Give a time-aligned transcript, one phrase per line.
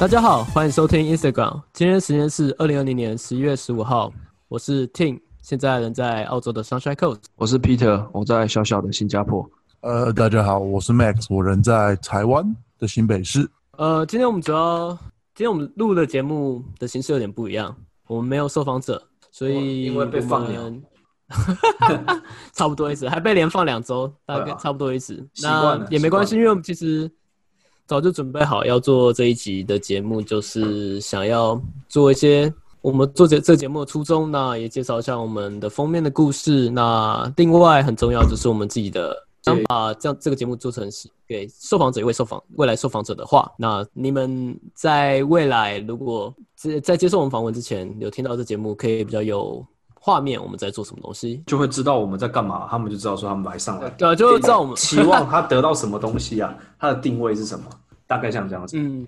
[0.00, 1.60] 大家好，欢迎收听 Instagram。
[1.74, 4.10] 今天时间是二零二零年十一月十五号，
[4.48, 7.18] 我是 Tim，现在人在澳洲的 Sunshine Coast。
[7.36, 9.46] 我是 Peter，我在小小的新加坡。
[9.82, 12.42] 呃，大家好，我是 Max，我人在台湾
[12.78, 13.46] 的新北市。
[13.76, 14.88] 呃，今天我们主要，
[15.34, 17.76] 今天我们录的节目的形式有点不一样，
[18.06, 20.82] 我们没有受访者，所以因为被放我鸟们
[22.54, 25.22] 差不多意思，还被连放两周，大概差不多意思。
[25.42, 27.10] 那也没关系，因为我们其实
[27.90, 36.70] 早就准备好要做这一集的节目，就是想要做一些我们做这这节目的初衷，那也介绍一下我们的封面的故事。
[36.70, 49.66] 那另外很重要就是我们自己的想把这样这个节目做成是给受访者一位受访未来受访者的话，那你们在未来如果在在接受我们访问之前有听到这节目，可以比较有
[50.02, 51.42] 画面我们在做什么东西。
[51.46, 57.66] 就会知道我们在干嘛，他们就知道说他们来上来，对啊，就会知道我们 期望他得到什么东西啊，他的定位是什么，
[58.06, 58.76] 大概像这样子。
[58.78, 59.06] 嗯，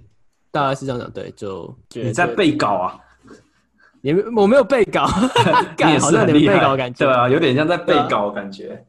[0.51, 3.01] 大概是这样讲，对，就你在背稿啊，
[4.03, 5.07] 你们我没有背稿，
[5.79, 8.85] 你也好像有点是很厉害，背稿感觉，对啊，有点像在背稿的感觉。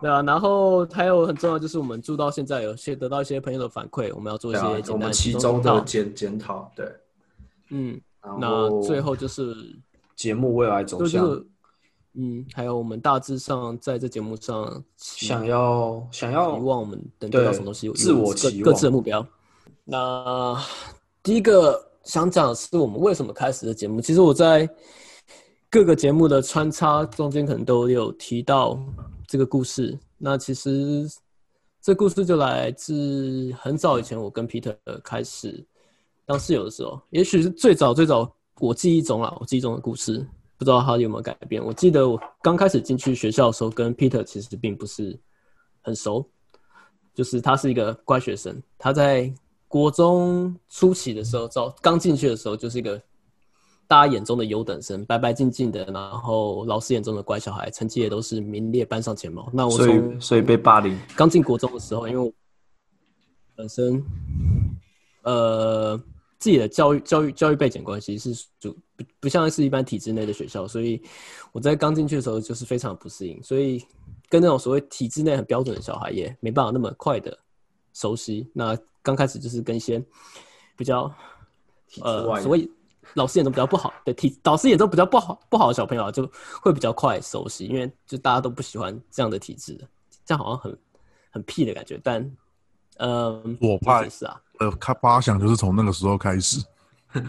[0.00, 6.92] 对啊，然后还有很重要就是我们住到现在有些得到一些朋友的反馈，我们要做一些，简单的我们其中的检检讨，对，
[7.70, 8.00] 嗯，
[8.40, 9.54] 那最后就是
[10.16, 11.46] 节目未来走就向，是
[12.14, 19.26] 嗯，还有我们大致上在这节目上想要想要期望我们能得到什么东西，对自我各各自的目标。
[19.84, 20.56] 那
[21.22, 24.00] 第一个想讲的是我们为什么开始的节目。
[24.00, 24.68] 其实我在
[25.70, 28.78] 各个节目的穿插中间，可能都有提到
[29.26, 29.98] 这个故事。
[30.18, 31.08] 那其实
[31.80, 35.64] 这故事就来自很早以前，我跟 Peter 开始
[36.26, 38.30] 当室友的时候，也许是最早最早
[38.62, 40.24] 我记忆中啊，我记忆中的故事，
[40.56, 41.60] 不知道他有没有改变。
[41.62, 45.18] 我记得我刚开始进去学校的时候，跟 Peter 其实并不是
[45.80, 46.24] 很熟，
[47.12, 49.34] 就是他是一个乖学生，他在
[49.66, 53.02] 国中初期的时候，早刚进去的时候，就是一个
[53.88, 59.50] 大家眼中的优等生，白白净净的，然后老师眼中的乖小孩，成绩也都是名列班上前茅。
[59.52, 62.32] 那我所以所以被霸凌，刚进国中的时候，因为
[63.56, 64.00] 本身
[65.24, 66.00] 呃
[66.42, 71.00] 自己的教育教育教育背景关系是主不不像是一般体制内的学校，所以
[71.52, 73.80] 我在刚进去的时候就是非常不适应，所以
[74.28, 77.38] 跟那种所谓体制内很标准的小孩也没办法那么快的
[77.94, 78.50] 熟悉。
[78.52, 80.04] 那刚开始就是跟一些
[80.76, 81.14] 比较
[82.00, 82.68] 呃所谓
[83.14, 86.28] 老师眼中比较不好的体，导师眼中比较不好不好的小朋友啊，就
[86.60, 89.78] 会比较快熟悉，因为就大家都不喜欢这样的体制，
[90.26, 90.76] 这样好像很
[91.30, 92.20] 很屁的感觉，但
[92.98, 96.62] 嗯，我派是啊，呃，开发想就是从那个时候开始。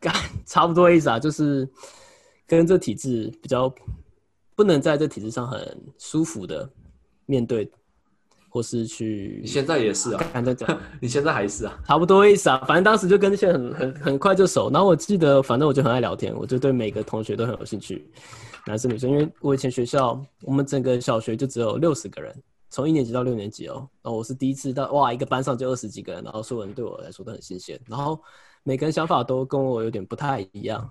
[0.00, 0.12] 干
[0.44, 1.68] 差不多意思啊，就是
[2.46, 3.72] 跟这体制比较
[4.56, 6.68] 不能在这体制上很舒服的
[7.26, 7.70] 面对，
[8.48, 10.68] 或是去你现在也是啊，干这讲。
[11.00, 18.10] 你现在还是啊，差不多意思啊，反正当时就跟这些很很很快就熟，然后我记得，反正我就很爱聊天，我就对每个同学都很有兴趣，
[18.66, 22.34] 男生女生，因为我以前学校我们整个小学就只有六十个人，
[22.70, 28.20] 从一年级到六年级哦，然后我是第一次到哇，一个班上就二十几个人，然后所有人对我来说都很新鲜，然后
[28.62, 30.90] 每个人想法都跟我有点不太一样，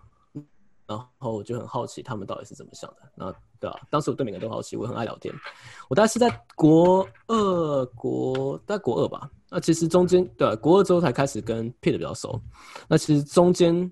[0.88, 2.98] 然后我就很好奇他们到底是怎么想的。
[3.16, 5.34] 然后对啊，当时我对每个人都好奇，我很爱聊天。
[5.90, 9.30] 我大概是在国二、国在国二吧。
[9.50, 12.42] 那其实中间对、啊、国二之后才开始跟 Pete 比较熟。
[12.88, 13.90] 那其实中间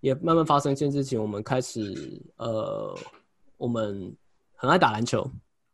[0.00, 2.94] 也慢慢发生一件事情，我们开始呃，
[3.56, 4.14] 我们
[4.54, 5.26] 很爱打篮球，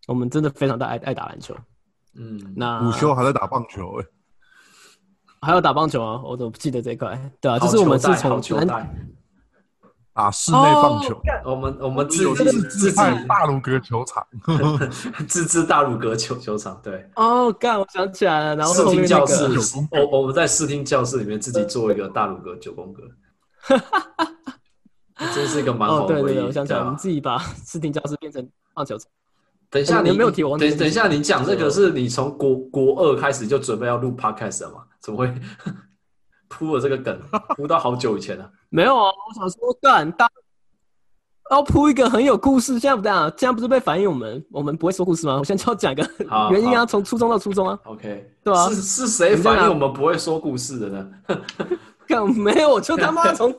[0.06, 1.54] 我们真的非常的爱爱打篮球。
[2.18, 4.06] 嗯，那午休还在打棒球、欸，
[5.42, 7.30] 还有打棒球啊，我怎么不记得这一块？
[7.40, 8.66] 对啊，好就是我们是从篮
[10.14, 14.26] 打室内棒球，我们我们自自自己派大鲁阁球场。
[15.28, 19.44] 自制大鲁阁球球场，对，哦，干，我想起来了，然后视听教室，
[19.90, 23.02] 我我们在视听教室里面自己做一个大鲁阁九宫格，
[25.34, 26.14] 真是一个蛮哦，好的。
[26.14, 29.06] 对对对，我想起来，我们自己把视听教室变成棒球场。
[29.70, 34.78] 等一下你你没有提我等等一下，你讲这个是你从国国二开始就准备要录 podcast 了吗？
[35.00, 35.32] 怎么会
[36.48, 37.18] 铺了这个梗，
[37.56, 38.50] 铺到好久以前了？
[38.70, 40.28] 没有啊，我想说干大
[41.50, 45.36] 要铺一个很有故事，现在不这样，现在不是被反映我们我们不会说故事吗？
[45.38, 46.08] 我现在就要讲一个
[46.50, 51.08] 原因啊，从初中到初中啊， OK，对啊是是谁反映我们不会说故事的呢？
[52.06, 53.52] 干没有，我就他妈从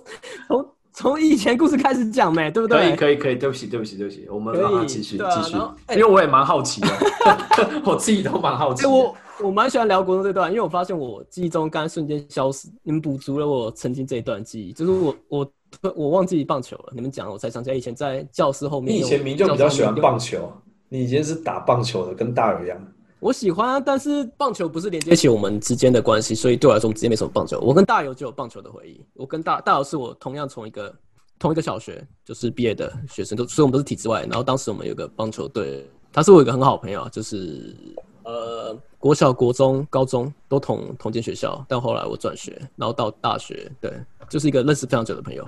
[0.48, 2.96] 从从以前故事开始讲呗，对不对可以对？
[2.96, 5.56] 可以可以，对不起对不起对不起，我们可以让他继续继续
[5.92, 6.88] 因为我也蛮好奇的，
[7.86, 8.88] 我自己都蛮好奇。
[8.88, 15.52] 我我蛮喜欢聊国中这段，因为我发现我记忆中刚才瞬间消失，你们补足了我曾经这一段记忆，就是我我
[15.96, 20.40] 我忘记棒球了，你们讲了我才想起来，以前在教室后面，你以前明就比较喜欢棒球。
[20.40, 20.52] 球，
[20.90, 22.76] 你以前是打棒球的，跟大友一样。
[23.20, 27.60] 我喜欢，但是棒球不是连接起我们之间的关系，所以对我来说，我们之间没什么棒球。
[27.60, 29.04] 我跟大游就有棒球的回忆。
[29.16, 30.94] 我跟大大游是我同样从一个
[31.40, 34.22] 同一个小学就是毕业的学生，都所以我们都是体制外。
[34.22, 37.76] 然后当时我们有个棒球队，他是我一个很好朋友，就是
[38.24, 43.92] 呃国小、国中、高中都同同间学校，但后来我转学，然后到大学，对，
[44.30, 45.44] 就是一个认识非常久的朋友。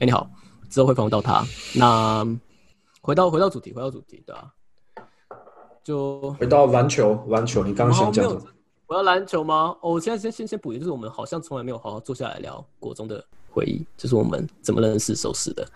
[0.00, 0.28] 哎，你好，
[0.68, 1.44] 之后会访问到他。
[1.76, 2.26] 那
[3.00, 4.52] 回到回到主题，回到主题，对吧、
[5.82, 8.42] 就回到篮球，篮球，你刚刚想讲什么？
[8.86, 9.76] 我要篮球吗？
[9.80, 15.66] 哦，我现在先先先补一个，就是我们好像从来没有好好坐下来聊国中的回忆，就是我们怎么认识、熟识的，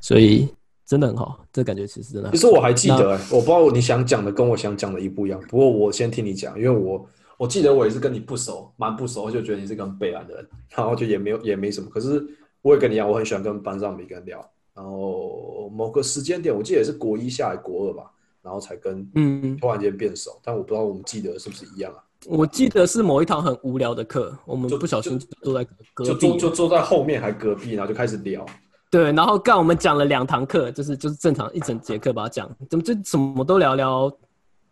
[0.00, 0.48] 所以
[0.86, 2.30] 真的很好，这感觉其实真的。
[2.30, 5.40] 其实我还记得、欸，我不知道你想讲的跟我想讲的一不一样。
[5.48, 7.06] 不过我先听你讲，因为我
[7.36, 11.90] 我记得我也是跟你不熟，蛮不熟，就觉得你是个很北蓝的人，然后就也没有也没什么。
[11.90, 12.26] 可是
[12.62, 14.44] 我也跟你一样，我很喜欢跟班上每个人聊。
[14.74, 18.10] 然后某个时间点，我记得也是国一下来国二吧，
[18.42, 20.38] 然后才跟嗯，突然间变熟。
[20.42, 22.02] 但我不知道我们记得是不是一样啊？
[22.26, 28.46] 我记得是某一堂很无聊的课，我们就不小心坐在隔就壁坐就坐在后面还隔壁，然后就开始聊。
[28.90, 34.12] 对，然后干我们讲了两堂课，就是就是正常一整节课把它讲，怎么就什么都聊聊，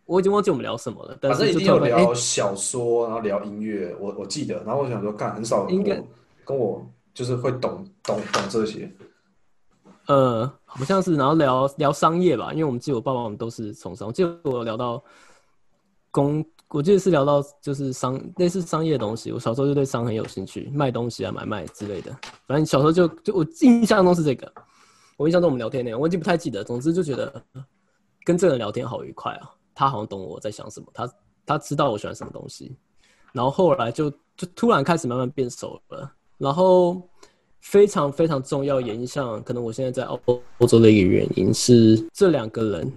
[0.04, 4.62] 我已经忘记我们聊什么了，但是反正一定有聊小说，然后聊音乐，我我记得。
[4.64, 6.06] 然后我想说，干很少人应该跟我
[6.44, 8.92] 跟我就是会懂懂懂这些。
[10.10, 15.00] 呃，好像是，然后聊聊商业吧，因为我们记得我爸爸我们都是从商，我记得我聊到
[16.10, 19.30] 工，我记得是聊到就是商类似商业的东西。
[19.30, 22.10] 我小时候就对商很有兴趣，卖东西啊、买卖之类的。
[22.48, 24.52] 反正小时候就就我印象中是这个，
[25.16, 26.64] 我印象中我们聊天内容我已经不太记得。
[26.64, 27.40] 总之就觉得
[28.24, 31.08] 跟这个人聊天好愉快啊，他好像懂我在想什么，他
[31.46, 32.76] 他知道我喜欢什么东西，
[33.32, 37.00] 然后后来就就突然开始慢慢变熟了，然后。
[37.60, 40.20] 非常非常重要，也影响可能我现在在欧
[40.58, 42.92] 欧洲的一个原因是这两个人，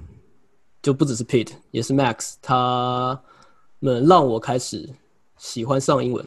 [0.81, 3.19] 就不只是 Pete，也是 Max，他
[3.80, 4.89] 们让我开始
[5.38, 6.25] 喜欢上英文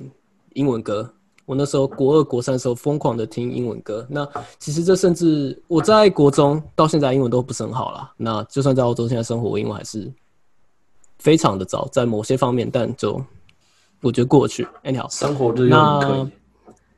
[0.53, 1.13] 英文歌。
[1.45, 4.05] 我那时候国二、国三的时候疯狂的听英文歌。
[4.11, 4.29] 那
[4.59, 8.13] 其实这甚至我在国中到现在英文都不是很好啦。
[8.17, 10.13] 那就算在澳洲现在生活，我英文还是
[11.19, 13.25] 非常的糟，在某些方面，但就
[14.03, 14.67] 我觉得过去。
[14.83, 16.31] anyhow，生活日用可以。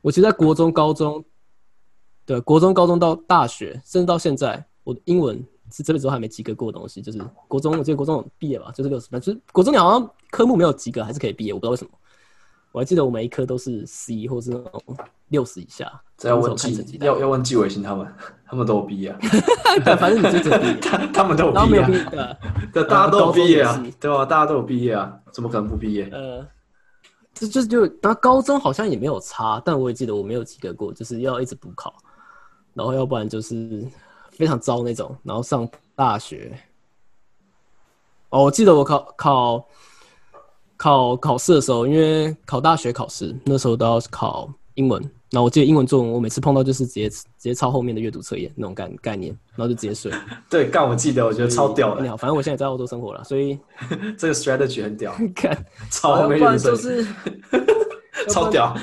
[0.09, 1.23] 我其实在国中、高中，
[2.25, 5.37] 对，国中、高中到大学，甚至到现在，我的英文
[5.71, 7.03] 是这辈子都还没及格过的东西。
[7.03, 11.91] 就是国中，我记得国中有毕业吧，就是六十分，就是国中你好像科目没有及格，还是可以毕业，我不知道为什么。
[12.73, 14.83] 我还记得我每一科都是 C 或是那种
[15.29, 15.93] 六十以下。
[16.17, 18.07] 这要问纪，要要问纪伟新他们，
[18.47, 19.19] 他们都有毕业啊，
[19.85, 24.25] 对，反正你就只有毕业， 他他们都有然后没毕业啊，有毕业，对，对，大家都有毕业啊对吧？
[24.25, 26.09] 大家都有毕业啊，怎么可能不毕业？
[26.11, 26.47] 呃，
[27.39, 31.95] 这就就然后高中好像也没有差，但我也记得我没有及格过，就是要一直补考，
[32.75, 33.87] 然后要不然就是
[34.31, 36.59] 非常糟那种，然后上大学。
[38.31, 39.67] 哦，我记得我考考
[40.77, 50.13] 考考试的时候，因为考大学考试那时候都要考英文，然后我记得英文作文我每次碰到就是直接直接抄后面的阅读测验那种概概念，然后就直接睡。
[50.49, 53.59] 对，干我记得，我觉得超屌的，你好，反正我现在在澳洲生活了，所以
[54.17, 57.11] 这个 strategy 很屌， 看，超后面要不然就就是是
[58.29, 58.75] 超屌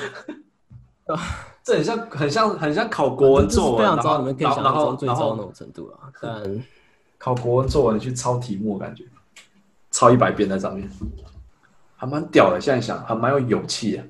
[1.08, 1.20] 啊。
[1.64, 6.12] 这很像，很像，很像考国文作文，非常糟，然后你们可以然后然想象中后然后最糟的那种程度啊。
[6.22, 6.64] 但
[7.18, 9.04] 考国文作文，你去抄题目，感觉
[9.90, 10.88] 抄一百遍在上面，
[11.96, 12.62] 还蛮屌的。
[12.62, 14.04] 现在想，还蛮有勇气的。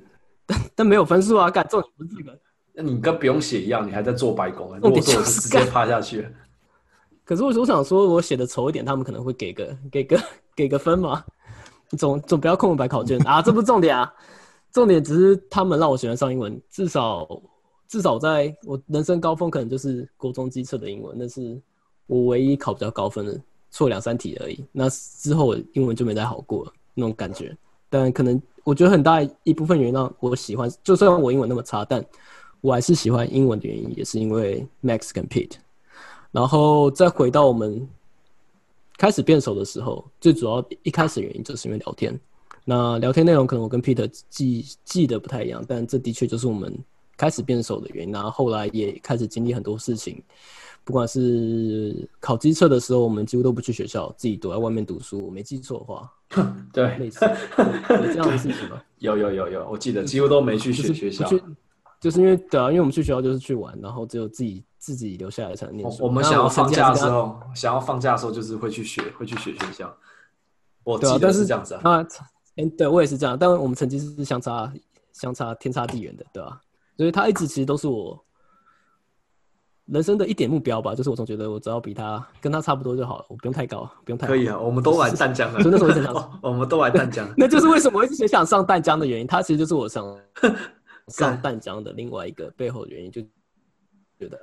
[0.45, 2.39] 但 但没有分数啊，干重点不是这个。
[2.73, 6.27] 那你跟不用写一样，你还在做白工，做就是是直接趴下去。
[7.23, 10.19] 可是我我想说，我写的丑一点，他们可能会给个给个
[10.55, 11.23] 给个分嘛。
[11.97, 14.11] 总总不要空白考卷啊，这不是重点啊。
[14.73, 17.25] 重点只是他们让我喜欢上英文，至少
[17.87, 21.57] 至少在我人生高峰可能就是国中机测的英文，那是
[22.07, 23.39] 我唯一考比较高分的，
[23.71, 24.65] 错两三题而已。
[24.73, 27.55] 那之后我英文就没再好过那种感觉。
[27.89, 32.03] 但可能我觉得很大一部分原因让我喜欢，就算我英文那么差，但
[32.61, 35.51] 我还是喜欢英文的原因，也是因为 Max 跟 Pete。
[36.31, 37.87] 然后再回到我们
[38.97, 42.19] 开始变熟的时候，最主要一开始原因就是因为聊天。
[42.65, 46.75] 那聊天内容可能我跟 Peter 记记得不太一样，但这的确就是我们
[47.15, 48.11] 开始变熟的原因。
[48.11, 50.19] 然后后来也开始经历很多事情，
[50.85, 55.19] 不管是考机测的时候，我们几乎都不去学校，自己躲在外面读书。
[55.25, 56.11] 我没记错的话，
[56.71, 57.25] 对，类似
[57.89, 58.81] 有有这样的事情吗？
[58.99, 61.27] 有有有有，我记得几乎都没去学学校。
[61.99, 66.03] 就是因为对啊，因为我们去学校就是去玩，然后只有自己自己留下来才能念书。
[66.03, 69.91] 我我们想要放假的时候，想要放假的时候，就是会去学，会去学学校。
[70.83, 71.81] 我记得是是这样子啊。
[71.83, 72.07] 啊，
[72.57, 74.71] 嗯，对我也是这样，但我们成绩是相差
[75.13, 76.61] 相差天差地远的，对吧、
[76.95, 78.23] 所以他一直其实都是我，
[79.85, 87.27] 人生的一点目标吧，就是我总觉得我只要比他跟他差不多就好了，我不用太高，不用太好可以啊，我们都玩淡江了，所以那时候我一直想哦我们都玩淡江。
[87.37, 89.27] 那就是为什么我一直想上淡江的原因。
[89.27, 90.03] 他其实就是我想
[91.09, 93.21] 上干淡江的另外一个背后的原因，就
[94.17, 94.39] 觉得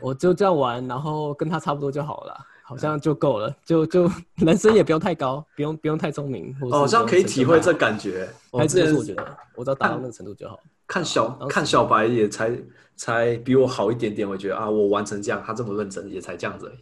[0.00, 2.34] 我就这样玩，然后跟他差不多就好了，
[2.64, 8.26] 好像就够了，就就人生也不用太高，不用不用太聪明，或是哦，这样可以体会这感觉。
[8.52, 10.58] 还是我觉得我只要达到那个程度就好。
[10.88, 12.50] 看小看小白也才
[12.96, 16.78] 才比我好一点点，我觉得啊，我完成这样，他这么认真也才这样子而已，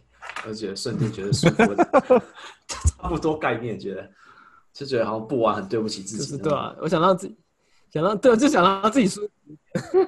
[0.47, 1.75] 而且瞬间觉得舒服，
[2.67, 4.09] 差不多概念，觉得
[4.73, 6.29] 就觉得好像不玩很对不起自就己。
[6.31, 7.37] 是对啊，我想让自己
[7.91, 9.97] 想让对，就想让自己舒服，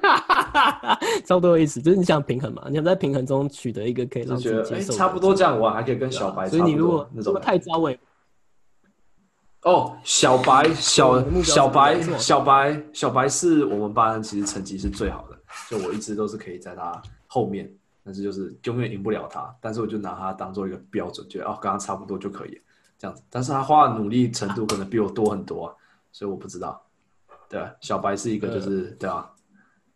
[1.24, 7.98] 差不多的意思，就是你想平衡嘛，你想在平衡中取得一个可以接受的差不多这样玩，还可以跟小白所以你如多那种果如果太招尾，
[9.62, 15.38] 哦，小白小小白小白小白是我们班其实成绩是最好的，
[15.68, 17.70] 就我一直都是可以在他后面，
[18.02, 22.60] 但是就是永远赢不了他，但是我就拿他当做一个标准，觉得哦跟他差不多就可以
[22.98, 25.74] 这样子，但是他花的努力程度可能比我多很多啊，
[26.10, 26.82] 所以我不知道。
[27.48, 29.28] 对，小白是一个就是对啊，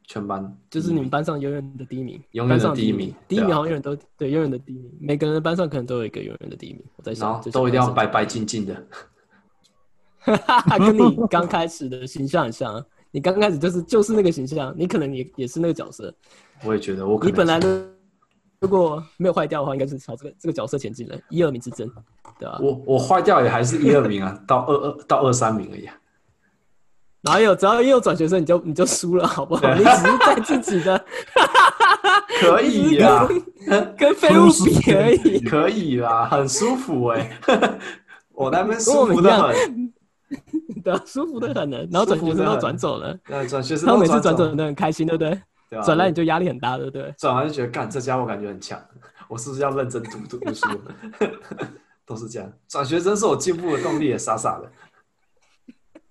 [0.06, 6.84] 全班就是你们班上永远的第一名，永远的第一名第一名好像永远都对永远的第一名，每个人的班上可能都有一个永远的第一名。
[6.96, 8.86] 我在然想，后都一定要白白，白净净的，
[10.78, 12.84] 跟你刚开始的形象很像啊。
[13.10, 16.12] 你刚开始就是就是那个形象，你可能也也是那个角色。
[16.64, 17.86] 我也觉得我可能你本来的
[18.58, 21.88] 如果没有坏掉的话，应该是朝这个这个角色前进的，一二名之争，
[22.40, 25.94] 对吧、我我坏掉也还是一二名啊，到二二到二三名而已、啊。
[27.20, 29.72] 哪有只要一有转学生，你就你就输了，好不好？
[29.74, 31.04] 你只是在自己的
[32.40, 33.28] 可以呀、
[33.96, 35.38] 跟废物比而已。
[35.40, 37.38] 可以啦，很舒服哎、
[38.34, 39.83] 我那边舒服的很。
[40.84, 41.78] 对啊，舒服的很呢。
[41.90, 45.40] 然后转学生都转走了，那转学生他们每次都转走转都很开心，对不对？
[45.70, 47.12] 对啊转来你就压力很大，对不对？
[47.18, 48.80] 转完就觉得，干这家伙感觉很强，
[49.28, 50.66] 我是不是要认真读读读书？
[52.06, 54.70] 都是这样，转学生是我进步的动力，也傻傻的。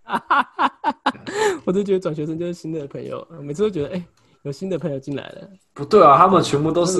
[1.66, 4.06] 我就觉得转学生就是新的朋友，每次都觉得哎、
[4.42, 7.00] 有新的朋友进来了，不对啊，他们全部都是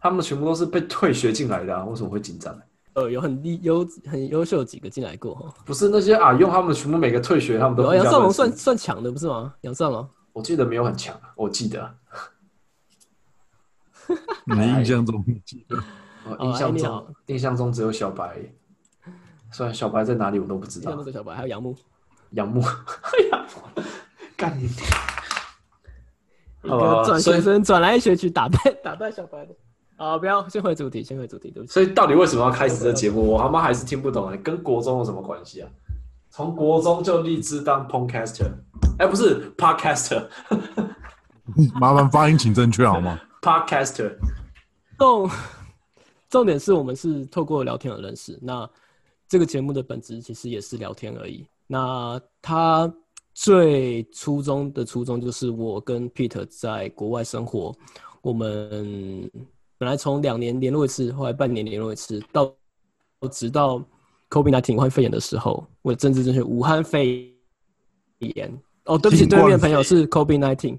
[0.00, 2.54] 他们全部都是被退学进来的啊，为什么会紧张？
[2.94, 5.54] 呃，有很厉优很优秀的几个进来过哈。
[5.64, 9.54] 不是那些啊，用他们全部每个退学，他们都杨少龙算算强的不是吗？
[9.62, 11.94] 杨少龙我记得没有很强啊，我记得，
[14.44, 15.76] 你的印象中记得？
[16.24, 18.36] 哦我印象中印象中只有小白，
[19.50, 21.04] 虽然小白在哪里我都不知道像那。
[21.04, 21.74] 个小白，还有杨木，
[22.30, 23.46] 杨木， 哎呀，
[24.36, 24.68] 干你！
[26.62, 29.54] 一好吧个转学生转来一学期打败打败小白的。
[30.02, 31.72] 啊，不要，先回主题，先回主题，对不起。
[31.72, 33.22] 所以到底为什么要开始这节目？
[33.24, 35.70] 我他妈还是听不懂哎，跟国中有什么关系啊？
[36.28, 38.50] 从国中就立志当 podcaster，
[38.98, 40.26] 哎，不是 podcaster，podcaster，
[41.78, 43.20] 麻烦发音请正确好吗？
[44.98, 45.30] 重
[46.28, 48.36] 重点是我们是透过聊天而认识。
[48.42, 48.68] 那
[49.28, 51.46] 这个节目的本质其实也是聊天而已。
[51.66, 52.92] 那它
[53.34, 57.74] 最初衷的初衷就是我跟 Peter 在国外生活，
[58.20, 59.30] 我们
[59.82, 62.54] 本来从两年联络一次，后来半年联络一次，到
[63.32, 63.84] 直到
[64.30, 67.34] COVID-19 武汉肺炎的时候，我的政治正确，武汉肺
[68.20, 68.56] 炎。
[68.84, 70.78] 哦，对不起，对面朋友是 COVID-19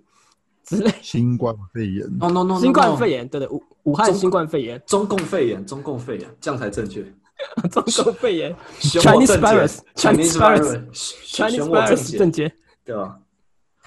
[0.64, 4.82] 之类，新冠肺炎，No no no，新冠肺炎，对对，武武汉新冠肺炎。
[4.88, 7.04] 中共肺炎，中共肺炎，这样才正确。
[7.70, 12.50] 中共肺炎 Chinese virus，Chinese Chinese virus 正 virus 正，解。
[12.86, 13.20] 对吧？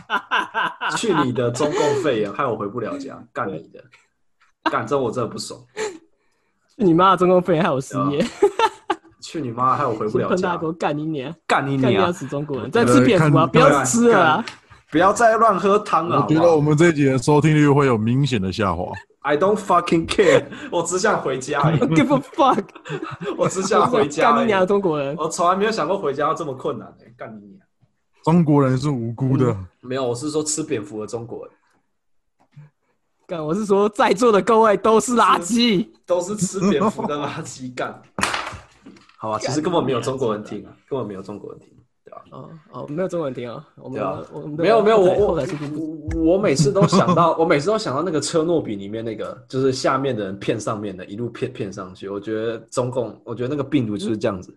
[0.99, 3.83] 去你的中共肺炎，害我回不了家，干你的！
[4.71, 5.61] 干这我真的不爽，
[6.77, 8.25] 去你妈的中共肺炎害我失业，
[9.23, 11.35] 去你妈，害我回不了家干你娘！
[11.47, 12.13] 干你娘干你要！
[12.13, 12.71] 死中国人！
[12.71, 13.47] 在吃蝙蝠啊！
[13.47, 14.45] 看不要吃了啊！
[14.91, 18.93] 不要再乱喝汤了，我觉得我们这一集的收听率会有明显的下滑。
[19.23, 22.65] I don't fucking care， 我只想回家，Give a fuck！
[23.37, 24.31] 我只想回家。
[24.33, 25.17] 干你娘的中国人！
[25.17, 27.61] 我从来没有想过回家要这么困难诶，干你娘！
[28.23, 31.55] 中国人是无辜的，没有，我是说吃蝙蝠的中国人
[33.27, 35.87] 干，我是说在座的各位都是垃圾。
[36.07, 38.01] 都是吃蝙蝠的垃圾 干。
[39.19, 41.69] 好吧，其实根本没有中国人听啊，根本没有中国人听，
[42.05, 42.23] 对吧？
[42.31, 43.67] 哦哦，没有中国人听啊！
[43.77, 52.09] 我们对啊我们没有没有，我我我我每次都想到，我每次都想到那个车诺比里面那个，就是下面的人骗上面的，一路骗骗上去。
[52.09, 54.57] 我觉得中共，我觉得那个病毒就是这样子，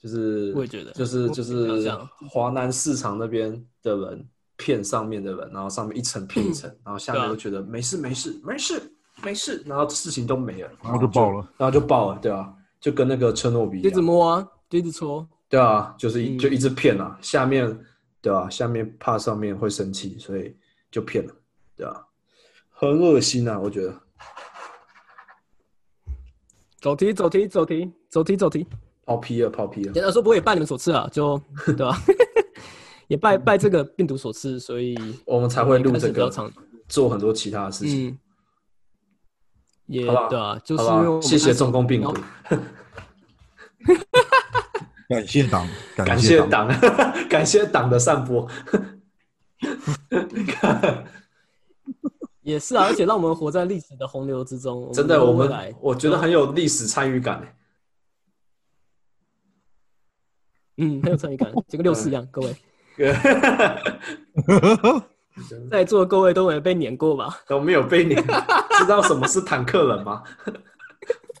[0.00, 1.90] 就是我也觉得就是就是
[2.30, 3.50] 华南市场那边
[3.82, 4.24] 的人
[4.56, 8.82] 骗上面的人，然后上面一层骗一层，然后下面都觉得没事没事没事
[9.22, 15.26] 没事，然后事情都没了，然后就爆了，然后就爆了，对啊，就跟那个车诺比一直，摸啊，就一直戳。
[15.48, 17.78] 对啊，就是一嗯就一直骗啊，下面
[18.20, 20.56] 对啊，下面怕上面会生气，所以
[20.90, 21.32] 就骗了，
[21.76, 22.02] 对啊。
[22.70, 23.94] 很恶心啊，我觉得。
[26.78, 28.66] 走题，走题，走题，走题，走题。
[29.06, 29.92] 跑批了，跑批了。
[29.92, 31.96] 简单说，不会也拜你们所赐啊，就对吧？
[33.08, 36.30] 也拜拜这个病毒所赐，所以我们才会录这个。
[36.88, 38.10] 做很多其他的事情。
[38.10, 38.18] 嗯，
[39.86, 40.84] 也对啊，就是
[41.28, 42.14] 谢谢中共病毒，
[45.08, 46.68] 感谢党，感谢谢党，
[47.28, 48.48] 感谢党的散播。
[52.42, 54.88] 也是啊，而且让我们活在历史的洪流之中。
[54.92, 57.42] 真的，我们我觉得很有历史参与感。
[60.76, 62.24] 嗯很有参与感，就跟六四一样。
[62.30, 62.60] 各位对
[65.70, 67.38] 在座各位都没被碾过吧？
[67.46, 68.22] 都没有被碾
[68.78, 70.22] 知道什么是坦克人吗？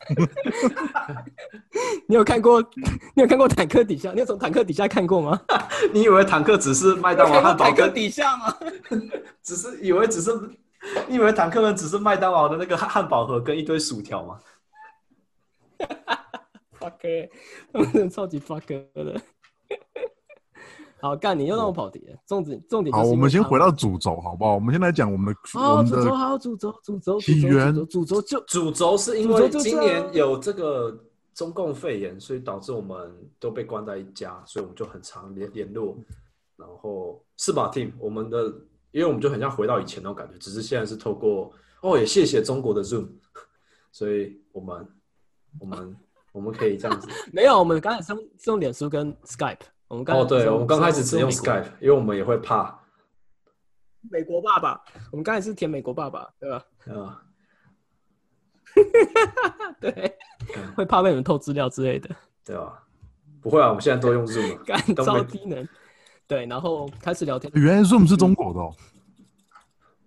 [2.06, 2.62] 你有看过？
[3.14, 4.12] 你有看过坦克底下？
[4.12, 5.40] 你有从坦克底下看过吗？
[5.92, 8.54] 你以为坦克只是麦当劳看过汉堡跟，坦克底下吗？
[9.42, 10.30] 只是以为只是，
[11.08, 14.38] 你以为坦克人只是麦当劳的那个汉汉堡盒跟一堆薯条吗
[16.78, 17.28] ？fuck，
[17.72, 19.20] 他们超级 fuck 的。
[21.00, 22.16] 好，干你又让我跑题了。
[22.26, 24.54] 重点重点好，我们先回到主轴好不好？
[24.54, 30.98] 我们先来讲我们的我哦，们的主轴好，主轴主轴起源主轴主轴就主轴是因为今年有这个
[31.34, 35.96] 中共肺炎，所以导致我们都被关在一家，所以我们就很常联联络。
[36.56, 37.92] 然后是吧，Team？
[37.98, 38.46] 我们的，
[38.90, 43.08] 因为我们就很像回到以前那种感觉，只是现在是透过哦，也谢谢中国的 Zoom，
[43.92, 44.88] 所以我们
[45.60, 45.96] 我们
[46.32, 47.06] 我们可以这样子。
[47.30, 47.58] 没有。
[47.58, 49.58] 我们刚才是用是用脸书跟 Skype。
[49.88, 52.76] 我们刚哦，对，我们刚开始只用 Skype，因为我们也会怕，
[54.10, 56.64] 美国爸爸，我们刚才是填美国爸爸，对吧？
[56.86, 57.22] 啊、
[59.80, 60.16] 对
[60.56, 62.10] 嗯，会怕被你们偷资料之类的，
[62.44, 62.82] 对吧？
[63.40, 65.68] 不会啊，我们现在都用 Zoom 干都没超低能。
[66.26, 68.74] 对，然后开始聊天，原来 Zoom 是中国的哦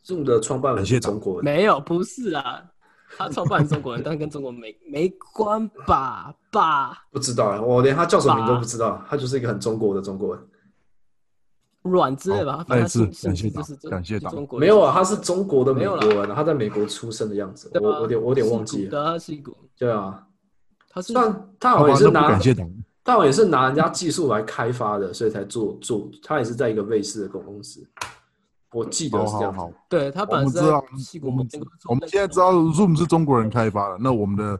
[0.03, 2.69] ，Zoom 的创办人是中国人，没有，不是啊，
[3.17, 7.03] 他创办人中国人，但是跟中国没没关吧吧。
[7.11, 10.43] 不知道啊，我连他叫什么名都不知道，他就是一个很中国的中国人。
[11.83, 18.87] 软之类吧，好反正他再次姓姓感谢党感谢党没有啊，他是中国的美国人啊，他在美国出生的样子，我我有点我有点忘记
[19.77, 20.23] 对啊，
[20.89, 22.69] 他是但他好像也是拿感谢党。
[23.01, 26.07] 他好像也是拿人家技术来开发的，所以才做做。
[26.21, 27.83] 他也是在一个瑞士的公司，
[28.71, 29.57] 我记得是这样子。
[29.59, 30.59] 好好，对他本来是
[31.21, 34.59] 我们知道我们我们现在知道 Zoom 是中国人开发的，那我们的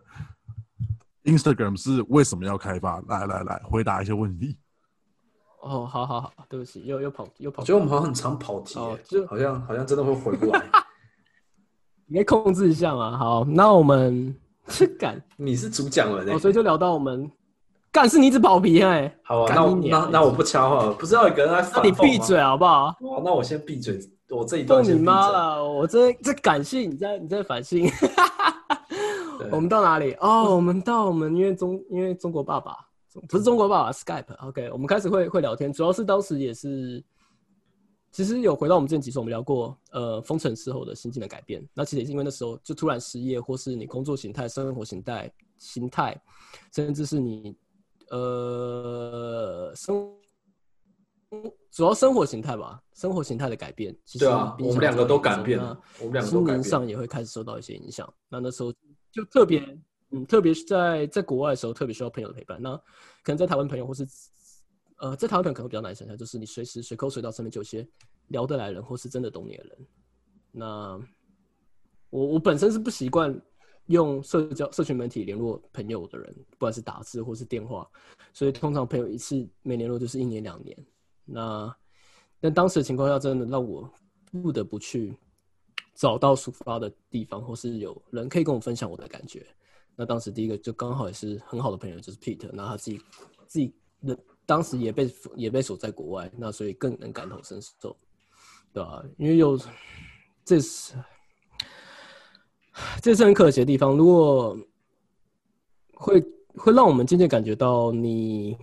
[1.26, 3.00] Instagram 是为什么要开发？
[3.08, 4.58] 来来来，回答一些问题。
[5.62, 10.66] 哦，好好好，对不起，又又跑又跑我觉，得我们好像很常跑题就好像好像真的会回不来。
[12.08, 13.18] 你可以控制一下嘛。
[13.18, 14.34] 好，那我们
[14.70, 17.30] 是 干你是主讲人哦，哎，所以就聊到我们
[18.00, 22.92] 干是你一直跑皮哎，好啊，那那那我不掐话了，不是要有个人来那你闭嘴好不好？
[22.92, 25.06] 好，那我先闭嘴，我这一段先闭嘴。
[25.06, 25.62] 妈了！
[25.62, 27.92] 我这这感性，你在你在反省。
[29.38, 30.14] 对我们到哪里？
[30.22, 32.74] 哦，我们到我们因为中因为中国爸爸
[33.28, 34.48] 不是中国爸爸，Skype。
[34.48, 37.04] OK，我们开始会会聊天，主要是当时也是，
[38.14, 41.62] 其实有回到我们之前几次我们聊过，呃，封城之后的心境的改变。
[41.74, 46.16] 那其实也是因为那时候就突然失业，或是你工作形态、生活形态、心态，
[46.74, 47.54] 甚至是你
[48.12, 50.16] 呃生。
[51.72, 56.56] 主要生活形态吧，生活形态的改变，其实对啊，我们两个都改变了，我们两个都心。
[56.56, 58.12] 灵上也会开始受到一些影响。
[58.28, 58.74] 那那时候
[59.12, 59.62] 就特别，
[60.10, 62.60] 嗯，特别是在在国外的时候，特别需要朋友的陪伴。
[62.60, 62.76] 那
[63.24, 64.06] 可能在台湾朋友，或是
[64.98, 67.88] 呃，在台湾朋友可能比较难想象，就是你随时随口随到身边就有些
[68.30, 69.78] 聊得来人，或是真的懂你的人。
[70.52, 71.00] 那
[72.10, 73.40] 我我本身是不习惯
[73.90, 77.90] 用社交社群媒体联络朋友的人，不管是打字或是电话，
[78.34, 80.78] 所以通常朋友一次没联络就是一年两年。
[81.26, 81.76] 那
[82.40, 83.92] 但当时的情况下，真的让我
[84.32, 85.18] 不得不去
[85.96, 89.46] 找到抒发的地方，或是有人可以跟我分享我的感觉。
[89.96, 93.02] 那当时第一个就刚好也是很好的朋友，就是 Pete，那他自己
[93.48, 93.74] 自己
[94.06, 97.98] 的当时也被也被锁在国外，那所以更能感同身受，
[98.72, 99.60] 对吧、因为有
[100.46, 100.94] 这是
[103.02, 104.58] 这是很可惜的地方，如果
[105.94, 106.22] 会
[106.56, 108.58] 会让我们渐渐感觉到你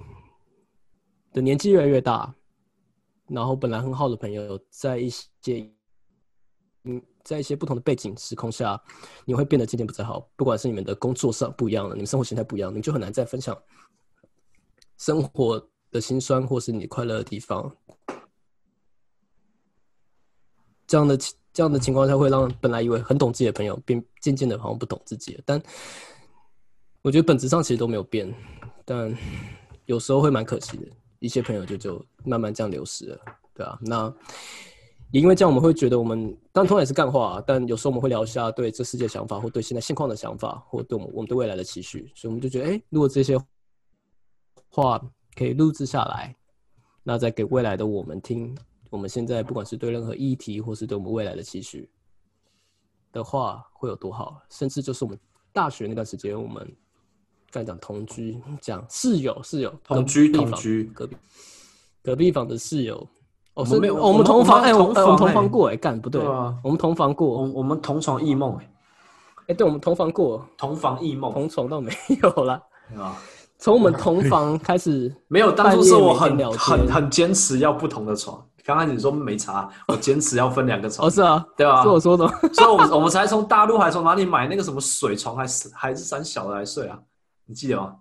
[1.33, 2.35] 的年纪越来越大，
[3.29, 5.71] 然后本来很好的朋友，在一些
[6.85, 8.81] 嗯，在一些不同的背景时空下，
[9.25, 10.31] 你会变得渐渐不再好。
[10.37, 13.57] 不管是你们的工作上不一样了，你们生活形态不一样，你就很难再分享
[14.99, 17.77] 生活的辛酸，或是你快乐的地方。
[20.87, 25.43] 这样的情这样的情况下，会让本来以为很懂自己的朋友，变渐渐的好像不懂自己了。
[25.47, 25.59] 但
[27.01, 28.31] 我觉得本质上其实都没有变，
[28.85, 29.17] 但
[29.87, 30.87] 有时候会蛮可惜的。
[31.19, 33.19] 一些朋友就就慢慢这样流失了，
[33.55, 33.79] 对啊。
[33.81, 34.13] 那
[35.13, 43.35] 也因为这样，我们会觉得我们当然同样也是干话、但有时候我们会聊一下对这世界想法，或对现在现况的想法，或对我们我们对未来的期许，所以我们就觉得，哎，如果这些
[44.69, 45.03] 话
[45.35, 46.37] 可以录制下来，
[47.03, 48.55] 那再给未来的我们听，
[48.91, 51.89] 我们现在不管是对任何议题，或是对我们未来的期许
[53.13, 54.41] 的话，会有多好？
[54.51, 55.19] 甚至就是我们
[55.53, 56.57] 大学那段时间，我们
[57.51, 61.17] 刚才讲同居，讲室友，室友同居同居隔壁
[62.03, 62.97] 隔壁房的室友。
[63.55, 66.21] 哦，是我们没有哦我们同房，哎，我们同房过，哎，干不对
[66.63, 68.71] 我们同房我过，我们同床异梦，哎，
[69.49, 72.63] 哎，对，我们同房过，同房异梦，同床倒没有啦。
[72.97, 73.17] 啊？
[73.59, 78.47] 从我们同房开始，没有，当初是我很很很坚持要不同的床。
[78.67, 81.89] 刚开始你说没差， 我坚持要分两个床哦，，是啊，对吧是？
[81.89, 86.99] 我说的， 所以我们我们才从大陆还从哪里买那个什么水床，还是还是三小的来睡啊？
[87.47, 87.95] 你记得吗？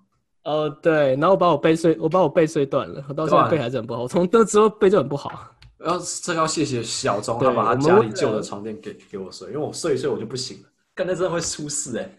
[0.43, 5.31] 哦，对，然后我把我背睡，我把我背睡断了，我到现在背还是很不好，我从那之后背就很不好。
[5.77, 12.09] 然后这个要谢谢小钟，他把他家里旧的床垫给给我睡，因为我睡一睡我就不行了，干那真的会出事哎、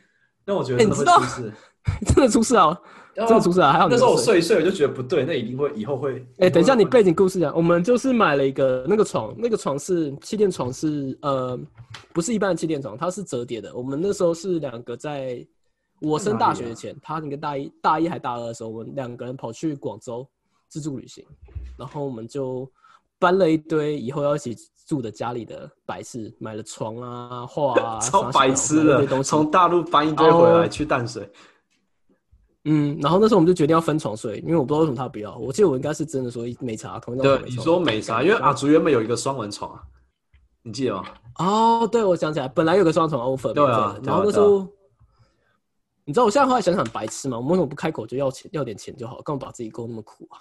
[0.45, 1.53] 那我觉得真的会哎你知道出事。
[2.07, 2.77] 真的出事啊！
[3.17, 3.73] 然后真的出事啊！
[3.73, 6.23] 还好你那时候我睡一睡，我就觉得不对，那一定会以后会。
[6.39, 11.59] 哎、等一下，你背景故事讲，我们就是买了一个那个床，那个床是气垫床是，呃，
[12.13, 13.75] 不是一般的气垫床，它是折叠的。
[13.75, 15.43] 我们那时候是两个在
[16.03, 20.29] 我升大学前，他那个大一大一还大二的时候，我们两个人跑去广州
[20.69, 21.25] 自助旅行，
[21.79, 22.71] 然后我们就
[23.19, 24.55] 搬了一堆以后要一起
[24.87, 29.23] 住的家里的摆饰，买了床啊、画啊，超白痴的。
[29.23, 31.27] 从大陆搬一堆回来去淡水。
[32.69, 35.37] 嗯，然后那时候我们就决定要分床睡，因为我不知道为什么他不要。
[35.37, 39.83] 我记得我应该是真的说没差，同一张对床，没你说没差，因为阿竹原本有一个双人床啊，
[40.63, 41.05] 你记得吗？
[41.39, 44.67] 哦，对，我想起来，本来有个双床 offer，对啊然后那时候，
[46.05, 50.39] 你知道我现在后来想想很白痴嘛，我们为什么不开口就要钱，要点钱就好，干嘛把自己过那么苦啊？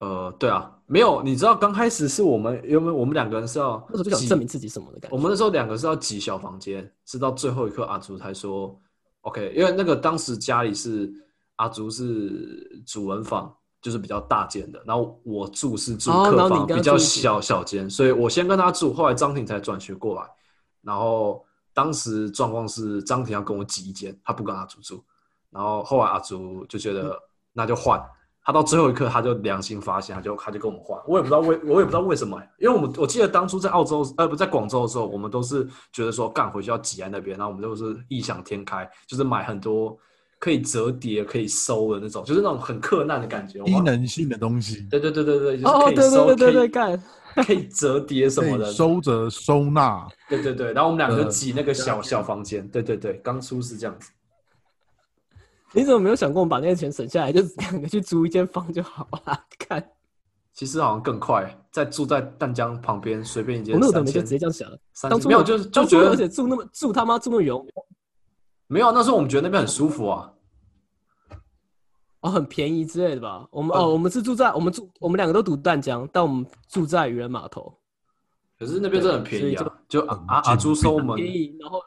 [0.00, 5.16] 呃，对啊，没有，你知道刚开始是我们原本我们两个人是要那时候就想挤证明自己什么的感觉。
[5.16, 8.76] 我们那时候两个是要挤小房间，是到最后一刻阿竹才说
[9.20, 11.10] OK，因为那个当时家里是
[11.56, 20.22] 阿竹是主人房，就是比较大间的，然后我住是住客房，比较小小间，所以我先跟他住，后来张婷才转学过来，
[20.82, 25.04] 然后当时状况是张婷要跟我挤一间，他不跟阿竹住，
[25.50, 27.18] 然后后来阿竹就觉得
[27.52, 28.04] 那就换。
[28.46, 31.00] 他到最后一刻，他就良心发现，他就他就跟我们换。
[31.06, 39.98] 我也不知道为，我也不知道为什么、因为我们我记得当初在澳洲，呃，不在广州的时候，我们都是觉得说干回去要挤在那边，然后我们都是异想天开，就是买很多
[40.38, 43.62] 可以折叠、可以收的那种，就是那种很克难的感觉。
[43.62, 47.02] 低能性的东西，对对对对对，就是可以收，对对对对，可以干，
[47.46, 48.72] 可以折叠什么的。
[48.72, 50.06] 收着收纳。
[50.28, 52.66] 对对对，然后我们两个挤那个小小房间。
[52.68, 54.10] 对对对，刚出是这样子。
[55.72, 59.40] 你怎么没有想过我们把那些钱省下来，就两个去租一间房就好了？
[59.58, 59.84] 看，
[60.52, 64.78] 其实好像更快，在住在淡江旁边，随便一间我那个怎么就直接这样想了？
[65.02, 67.52] 当初千没有就是就觉得而且住那么住他妈住那么远，
[68.66, 70.30] 没有，那时候我们觉得那边很舒服啊。
[72.20, 73.46] 哦，很便宜之类的吧？
[73.50, 77.78] 我们嗯哦，我们是住在我们住我们两个都读淡江，但我们住在渔人码头，
[78.58, 81.82] 可是那边真的很便宜啊，就阿很阿阿朱收我们，便宜，然后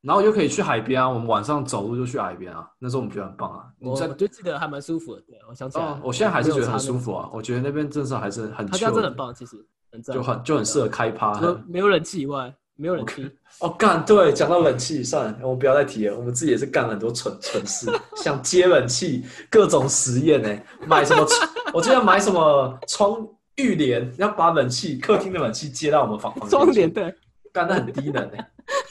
[0.00, 3.66] 然后又可以去海边啊，我们晚上走路就去海边啊，那时候我们觉得很棒啊。
[3.80, 5.20] 我我就记得还蛮舒服的。
[5.22, 9.56] 对，我想起来我现在还是觉得很舒服啊，我觉得那边真的还是很他家真的很棒，其实
[9.90, 11.34] 很赞，就很就很适合开趴。
[11.34, 13.30] 除了没有冷气以外，没有人气。
[13.60, 16.16] 哦，干对，讲到冷气，算了，我们不要再提了。
[16.16, 20.48] 我们自己也是干了很多蠢蠢事，想接冷气，各种实验呢、
[20.86, 21.26] 买什么？
[21.72, 27.14] 我记得买什么窗浴帘，要把冷气客厅的冷气接到我们房房间去窗帘对，
[27.52, 28.50] 干的很低能哎、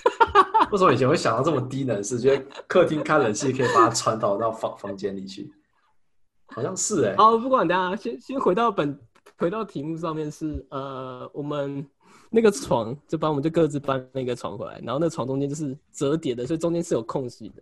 [0.72, 2.20] 为什么以前会想到这么低能的事？
[2.20, 5.52] 觉得客厅开冷气可以把它传导到房房间里去，
[6.48, 8.98] 好像是哎、好，不管大家先先回到本
[9.38, 11.86] 回到题目上面是呃，我们
[12.34, 17.56] 那个床就把我们就各自搬那个床回来，然后那床中间就是折叠的，所以中间是有空隙的。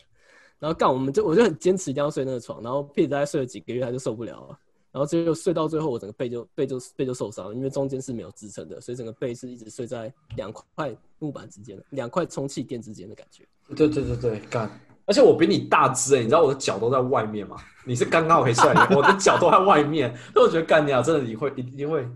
[0.59, 4.59] 然后干我们就我就很坚持一定要睡那个床，然后屁子大概睡了几个月他就受不了了，
[4.91, 13.43] 然后最后睡到最后我整个背就背就背就受伤了，因为中间是没有支撑的，所以整个背是一直睡在两块木板之间的两块充气垫之间的感觉。
[13.75, 14.69] 对对对对，干！
[15.05, 17.57] 而且我比你大只哎、你知道我的脚都在外面吗？
[17.85, 20.15] 你是刚刚可以睡，我的脚都在外面。
[20.33, 22.07] 所以我觉得干你啊，真的你会一定会。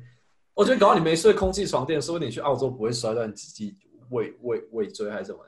[0.54, 3.76] 我觉得搞到你没睡空气床垫，说不定你去澳洲不会摔断自己
[4.10, 5.40] 尾尾尾椎还是什么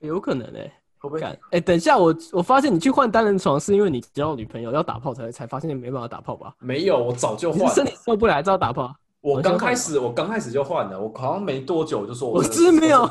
[0.00, 1.20] 的，有可能哎、会不会？
[1.20, 6.54] 干哎、等一下，我我发现你去换单人床是因为你交女朋友要打炮才才发现你没办法打炮吧？
[6.60, 7.94] 没有，我早就换身体。
[8.04, 8.94] 受不了，还知道打炮？
[9.20, 13.10] 我刚开始，我刚开始就换了，我好像没多久我就说我真的是没有，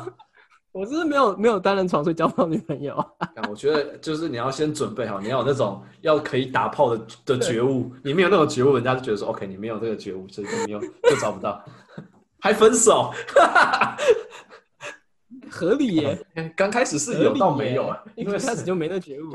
[0.74, 2.96] 我是没有没有单人床，所以交不到女朋友。
[2.96, 7.92] 啊我觉得就是你要先准备好，你要有那种要可以打炮的的觉悟。
[8.02, 11.64] 你没有那种觉悟，人家就觉得说 OK，你没有这个觉悟，所以就没有就找不到。
[12.42, 13.12] 还分手，
[15.48, 18.02] 合理耶，刚开始是有到没有啊？
[18.16, 19.30] 因为一开始就没那觉悟，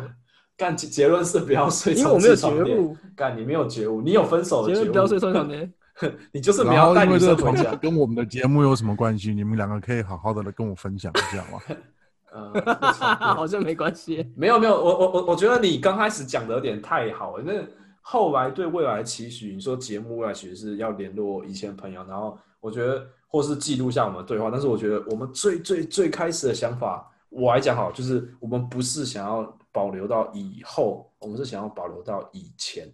[0.57, 5.73] 干结结论是不要睡因为床我没有觉悟，干你没有觉悟，你有分手的觉悟，不要睡床床垫。
[6.31, 7.75] 你就是没有带女生回家。
[7.75, 9.33] 跟我们的节目有什么关系？
[9.33, 11.59] 你们两个可以好好的来跟我分享一下吗？
[12.31, 12.75] 呃，
[13.35, 14.31] 好像没关系。
[14.35, 17.43] 没有没有，我我我我觉得你刚开始讲的有点太好了。
[17.43, 17.53] 那
[18.01, 24.49] 后来对未来的期许，你说节目未来其实是要联络以前朋友，然后我觉得或是记录下我们的对话。
[24.51, 32.87] 但是我觉得我们最最最开始的想法，我来讲好，就是我们不是想要保留到以后，我们是想要保留到以前。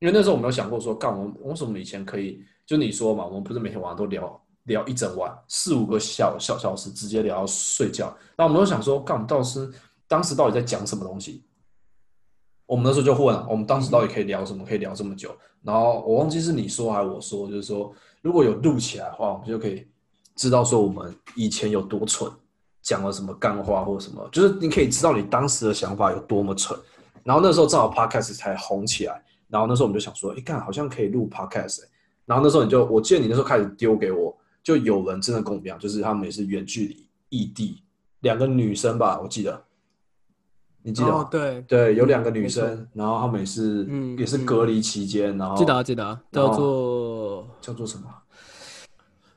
[0.00, 8.14] 因为那时候我们有想过说，干我们为什么以前可以，就你说嘛，我们不是每天晚上都聊聊一整晚，四五个小小小时，直接聊到睡觉。
[8.36, 9.70] 那我们都想说，干我们到底是
[10.08, 11.44] 当时到底在讲什么东西？
[12.64, 14.64] 我们那时候就问了，我们当时到底可以聊什么？
[14.64, 15.36] 可以聊这么久？
[15.62, 19.86] 然后我忘记是你说还是我说，就是说如果有录起来的话，我们就可以
[20.34, 22.30] 知道说我们以前有多蠢，
[22.80, 26.78] 讲了什么干话或者什么，就是你可以知道你当时的想法有多么蠢。
[27.22, 31.88] 然后那时候正好 podcast 才红起来，然后那时候我们就想说，哎，干好像可以录 podcast、欸。
[32.26, 37.82] 然后那时候你就，我记得你那时候开始丢给我，就有人真的跟我们一样，就是他们也是远距离异地，
[38.20, 39.62] 两个女生吧，我记得，
[40.82, 41.18] 你记得吗？
[41.18, 48.04] 哦，对，对，有两个女生，然后他们也是，嗯也是隔离期间，然后记得啊，记得啊，叫做叫做什么？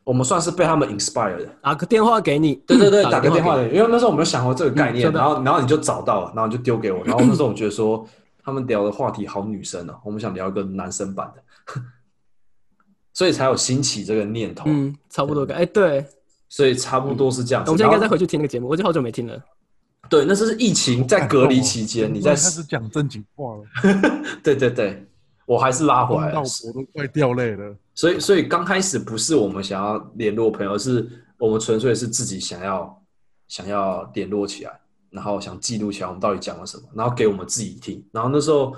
[0.03, 1.47] 我们算是被他们 inspire 的。
[1.61, 8.05] 打个电话给你，对对对，打打个电话给给你，因为那时候我们有想过这个概念，嗯然后然后你就找到了，然后你就丢给我，然后 那时候我觉得说
[8.43, 11.81] 他们聊的话题好女生哦，我们想聊一个男生版的，
[13.13, 16.05] 所以才有兴起这个念头，嗯，差不多个，哎，对，
[16.49, 17.71] 所以差不多是这样子。
[17.71, 19.41] 我们现在应该再回去听那个节目，我已经好久没听了。
[20.09, 23.63] 对，那是疫情在隔离期间，你在开始讲正经话了，
[24.43, 25.07] 对对对，
[25.45, 26.41] 我还是拉回来了。
[26.41, 27.75] 我都快掉泪了。
[27.95, 33.01] 所以，所以刚开始不是我们想要联络朋友，而是我们纯粹是自己想要
[33.47, 34.79] 想要联络起来，
[35.13, 38.03] 然后想记录起来我们到底讲了什么，然后给我们自己听。
[38.11, 38.75] 然后那时候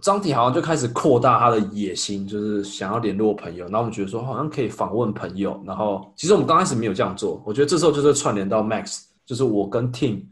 [0.00, 3.66] 张体好像就开始扩大他的野心，就是想要联络朋友。
[3.66, 5.62] 然后我们觉得说好像可以访问朋友。
[5.66, 10.24] 然后其实我们刚开始没有这样做，我觉得这时候就是串联到 Max，就是我跟 Tim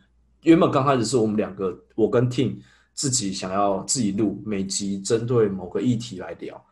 [0.43, 2.57] 原本刚开始是我们两个，我跟 Tim
[2.95, 6.65] 自己想要自己录，每集针对某个议题来聊。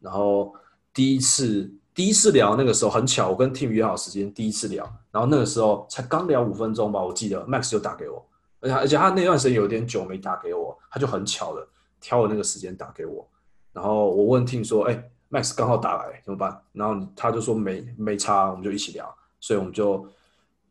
[0.00, 0.54] 然后
[0.94, 8.22] 第一次第一次聊那个时候很巧，我跟 Tim 约好时间，第一次聊，然后那个时候才刚聊五分钟吧，我记得 Max 就打给我，
[8.60, 11.66] 而且而且他那段时间有点久没打给我，他就很巧的
[11.98, 13.26] 挑了那个时间打给我，
[13.72, 16.60] 然后我问 Tim 说，哎，Max 刚好打来怎么办？
[16.72, 20.06] 然后他就说没没差，我们就一起聊，所以我们就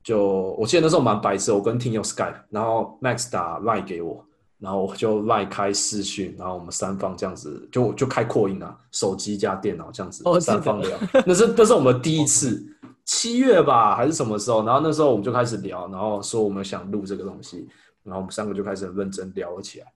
[0.04, 4.24] 就我记得那时候蛮白痴，我跟 Tim 用 Skype，然后 Max 打 Line 给我。
[4.58, 10.98] 然后我就赖开视讯，然后我们三方这样子，就就开扩音啊，手机加电脑这样子，哦三方聊。
[11.28, 12.66] 那是那是我们第一次，
[13.04, 14.66] 七月吧还是什么时候？
[14.66, 17.68] 然后那时候我们就开始聊，然后说我们想录这个东西，
[18.04, 19.92] 然后我们三个就开始很认真聊了起来。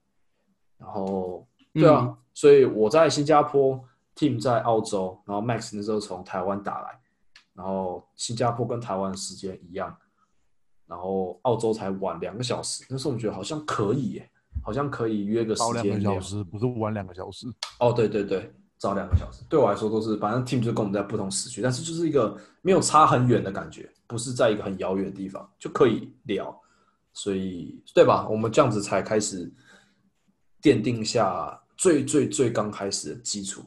[0.77, 3.77] 然后对啊，嗯所以我在新加坡
[4.15, 6.99] ，Team 在澳洲，然后 Max 那时候从台湾打来，
[7.53, 9.93] 然后新加坡跟台湾时间一样，
[10.87, 12.85] 然后澳洲才晚两个小时。
[12.89, 14.31] 那时候我们觉得好像可以耶，
[14.63, 17.47] 好像可以约个时间聊个小时，不是晚两个小时。
[17.79, 26.55] 哦，对对对，早两个小时，对我来说都是，反正 team 就跟我们在不同时区，但是就是一个没有差很远的感觉，不是在一个很遥远的地方就可以聊，
[27.13, 28.27] 所以对吧？
[28.29, 29.51] 我们这样子才开始
[30.61, 33.63] 奠定下最最最刚开始的基础。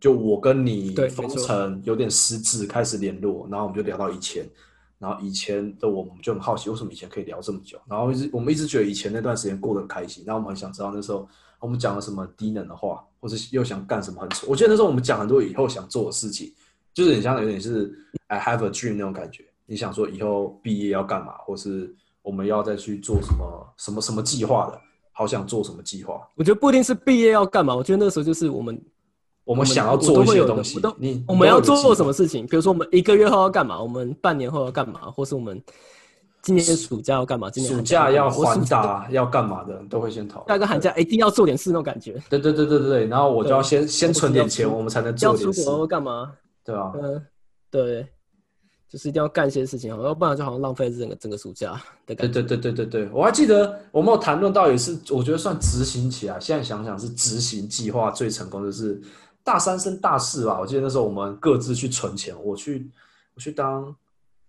[0.00, 4.48] 就我跟你封对没错城有点失智，开始联络，然后我们就聊到以前，
[4.98, 7.78] 然后以前的我们就很好奇，为什么以前可以聊这么久？
[7.86, 11.28] 然后一直我们一直觉得以前那段时间过得很开心，然后我们很想知道那时候
[11.60, 14.50] 我们讲了什么低能的话，或是又想干什么很蠢。
[14.50, 16.52] 我记得那时候我们讲很多以后想做的事情，
[16.92, 17.92] 就是很像有点是
[18.26, 19.44] I have a dream 那种感觉。
[19.66, 24.80] 你想说以后毕业要干嘛，或是我们要再去做什么什么什么计划的，
[25.12, 26.20] 好想做什么计划。
[26.34, 28.80] 我觉得不一定是毕业要干嘛，我觉得那时候就是我们
[29.48, 30.94] 我们想要做一些东西我
[31.28, 32.02] 我们要做什？
[32.02, 35.58] 你么事情，比如说我们一个月后要干嘛，我们半年后要干嘛，或是我们
[36.42, 40.48] 今年暑假要干嘛，今年暑假假要环干嘛我暑假打要干嘛的，都会先讨论。
[40.48, 46.30] 下个寒假一定要做点事那种感觉，对对对对对对，然后我就要先先存点钱，我们才能要做点事，出国干嘛？
[46.62, 46.92] 对吧？
[47.02, 47.26] 嗯，
[47.70, 48.06] 对，
[48.86, 51.72] 就是一定要干一些事情，要不然就好像浪费整个整个暑假
[52.06, 52.42] 的对感觉。
[52.42, 59.00] 对对对对对，我还记得我们有谈论到也是，我觉得算执行起来，现在想想是执行计划最成功的是
[59.48, 60.60] 大三升大四吧。
[60.60, 62.86] 我记得那时候我们各自去存钱，我去
[63.34, 63.82] 我去当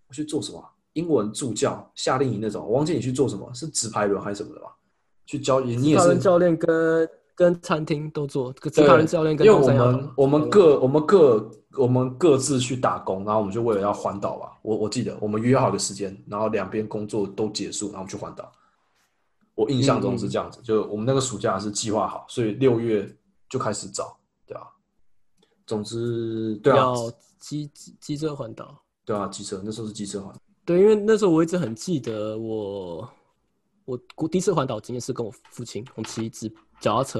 [0.10, 4.68] 我去做什么英文助教、夏令营那种，我忘记你去做什么，是直排轮还是什么的吧？
[5.26, 14.52] 去教你也职是人教练跟跟餐厅都做，职对人教练跟因为我们我们各我们各我们各自去打工，然后我们就为了要环岛吧。
[14.62, 18.52] 我我记得我们约好的时间，然后两边工作都结束，然后去环岛。
[19.56, 23.10] 我印象中是这样子，就我们那个暑假是计划好，所以六月
[23.48, 24.64] 就开始找，对啊。
[25.70, 28.76] 总之，对啊，要机机机车环岛。
[29.06, 30.36] 对啊，机车那时候是机车环。
[30.66, 33.08] 对，因为那时候我一直很记得我
[33.86, 36.52] 我我第一次环岛经验是跟我父亲，我们骑一只
[36.82, 37.20] 脚踏车，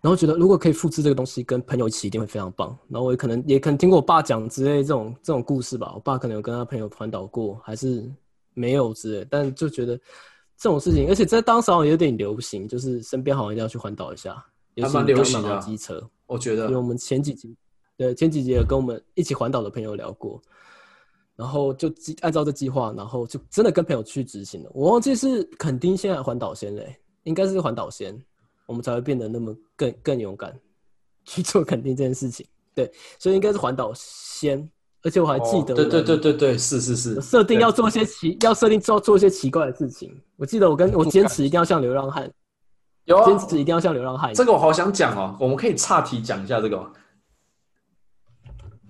[0.00, 2.68] 然后觉得如果可以复制这个东西，跟朋友一起一定会非常棒。
[2.88, 5.90] 然后我也可能也可能听过我爸讲之类这种这种故事吧。
[5.92, 8.08] 我爸可能有跟他朋友环岛过，还是
[8.54, 9.96] 没有之类，但就觉得
[10.56, 16.00] 这种事情，而且在当时好像有点流行，就是身边好像一定要去环岛一下，也蛮流行的啊机车。
[16.26, 17.54] 我觉得因为我们前几集
[17.96, 20.40] 对前几集有跟我们一起环岛的朋友聊过，
[21.36, 24.70] 然后就计按照这计划，然后就真的跟朋友去执行了。
[24.74, 28.18] 我忘记是垦丁先还是环岛先嘞，应该是环岛先，
[28.66, 30.58] 我们才会变得那么更更勇敢
[31.24, 32.46] 去做垦丁这件事情。
[32.74, 34.66] 对，所以应该是环岛先，
[35.02, 40.18] 而且我还记得、哦对对对对对，是是是，设定要做一些奇，要设定做做一些奇怪的事情。
[40.36, 42.32] 我记得我跟我坚持一定要像流浪汉，
[43.04, 44.32] 有啊坚，持一定要像流浪汉。
[44.32, 46.90] 这个我好想讲哦，我们可以岔题讲一下这个吗。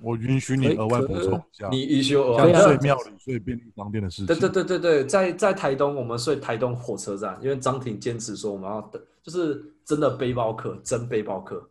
[0.03, 4.27] 我允许你额外补充一下，你一休额可以啊像外睡庙里、睡便利商店的事情。
[4.27, 11.63] 对对对对对，在在台东，我们睡台东火车站，因为张婷坚持说我们要等，就是真的背包客，真背包客。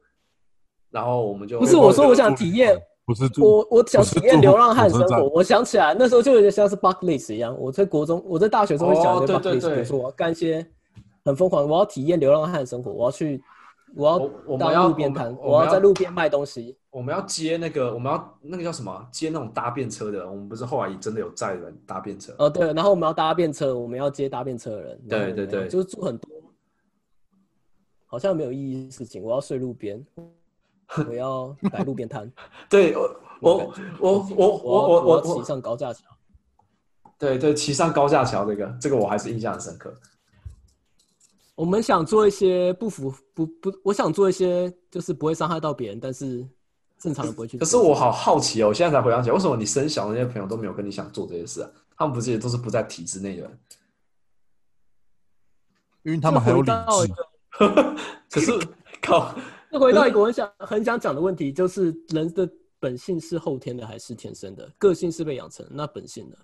[0.90, 7.56] 然后我们就不是我说我想体验，不是住我我想体验流浪汉生活，我想起来那时候就有点像是 bucket list 一样。
[7.58, 10.66] 我在国中，我在大学的时候会想一些哦 bucket 对对 list，对比如说我要干一些
[11.24, 13.42] 很疯狂，我要体验流浪汉生活，我要去，
[13.96, 16.78] 我要我要们要路边摊，我要在路边卖东西。
[16.90, 19.08] 我们要接那个，我们要那个叫什么啊？
[19.12, 20.30] 接那种搭便车的。
[20.30, 22.34] 我们不是后来真的有载人搭便车。
[22.38, 25.02] 哦，对，然后我们要搭便车，我们要接搭便车的人。
[25.08, 26.30] 对对对就是做很多
[28.06, 29.24] 好像没有意义的事情。
[29.24, 30.06] 我要睡路边，
[31.08, 32.30] 我要摆路边摊。
[32.70, 36.06] 对我我我我我我我骑我，上高架桥。
[37.18, 39.94] 对对，骑上高架桥这个，这个我还是印象很深刻。
[41.62, 46.44] 我们想做一些不符不不，我想做一些就是不会伤害到别人，但是
[46.98, 47.56] 正常的不会去。
[47.56, 51.70] 可是我好好奇哦，我现在才回想起来，为什么你生小的那些朋友都没有跟你想做这些事啊？
[51.96, 53.60] 他们不是也都是不在体制内的人？
[56.02, 57.96] 因为他们还有理智个。
[58.32, 58.52] 可是
[59.00, 59.36] 靠，
[59.70, 64.68] 这回到一个我很想很想讲的问题，就是人的本性是后天的还是天生的？
[64.80, 66.36] 个性是被养成，那本性呢？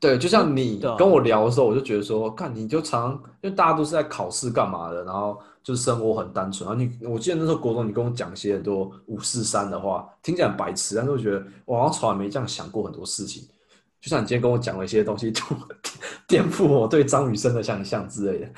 [0.00, 6.66] 对，就像你跟我聊的时候，我就觉得说，看你就常，因为大家都是在考试干嘛的，然后就是生活很单纯。
[6.66, 13.46] 然后你，我记得那时候国中你跟我讲一些很多五四三的话，听起来很白痴，但是我觉得我好像从来没这样想过很多事情。
[14.00, 15.42] 就像你今天跟我讲了一些东西， 就
[16.26, 18.48] 颠覆我对张雨生的想象之类的，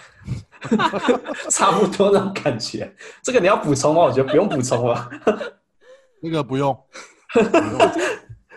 [1.51, 2.95] 差不多那种感觉。
[3.25, 4.03] 这个你要补充吗？
[4.03, 5.11] 我觉得不用补充了，
[6.23, 6.79] 那个不用，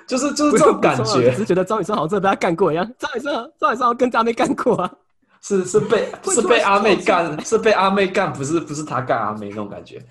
[0.07, 2.89] 就是就是这种感觉只，是觉得张雨生好像真的被他干过一样。
[2.97, 4.91] 张雨生，张雨生好像跟阿妹干过啊。
[5.41, 10.03] 是是被 是被阿妹干，是被阿妹干，不是不是他干阿妹那种感觉。